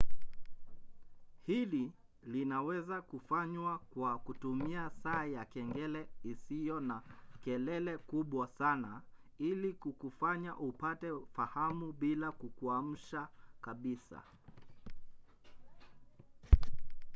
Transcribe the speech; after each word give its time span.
hili 1.45 1.91
linaweza 2.23 3.01
kufanywa 3.01 3.79
kwa 3.93 4.19
kutumia 4.19 4.89
saa 4.89 5.25
ya 5.25 5.45
kengele 5.45 6.07
isiyo 6.23 6.79
na 6.79 7.01
kelele 7.41 7.97
kubwa 7.97 8.47
sana 8.47 9.01
ili 9.39 9.73
kukufanya 9.73 10.55
upate 10.57 11.11
fahamu 11.35 11.93
bila 11.93 12.31
kukuamsha 12.31 13.27
kabisa 13.61 14.23